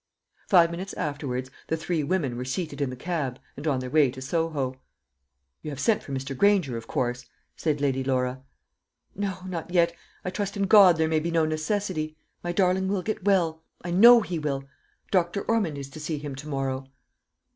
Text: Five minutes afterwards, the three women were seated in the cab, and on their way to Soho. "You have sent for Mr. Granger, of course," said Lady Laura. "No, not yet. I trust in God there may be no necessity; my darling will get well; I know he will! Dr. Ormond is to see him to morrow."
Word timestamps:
Five 0.47 0.71
minutes 0.71 0.93
afterwards, 0.93 1.51
the 1.67 1.77
three 1.77 2.03
women 2.03 2.35
were 2.35 2.43
seated 2.43 2.81
in 2.81 2.89
the 2.89 2.95
cab, 2.95 3.37
and 3.55 3.67
on 3.67 3.77
their 3.77 3.89
way 3.91 4.09
to 4.09 4.19
Soho. 4.19 4.81
"You 5.61 5.69
have 5.69 5.79
sent 5.79 6.01
for 6.01 6.11
Mr. 6.11 6.35
Granger, 6.35 6.75
of 6.75 6.87
course," 6.87 7.27
said 7.55 7.79
Lady 7.79 8.03
Laura. 8.03 8.41
"No, 9.13 9.41
not 9.45 9.69
yet. 9.69 9.93
I 10.25 10.31
trust 10.31 10.57
in 10.57 10.63
God 10.63 10.97
there 10.97 11.07
may 11.07 11.19
be 11.19 11.29
no 11.29 11.45
necessity; 11.45 12.17
my 12.43 12.51
darling 12.51 12.87
will 12.87 13.03
get 13.03 13.25
well; 13.25 13.61
I 13.83 13.91
know 13.91 14.21
he 14.21 14.39
will! 14.39 14.63
Dr. 15.11 15.43
Ormond 15.43 15.77
is 15.77 15.91
to 15.91 15.99
see 15.99 16.17
him 16.17 16.33
to 16.37 16.47
morrow." 16.47 16.87